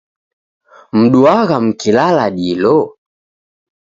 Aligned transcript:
Mduagha 0.97 1.57
mkilala 1.65 2.25
dilo? 2.37 2.77